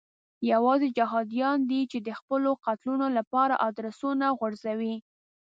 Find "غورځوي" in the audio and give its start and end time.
4.39-4.95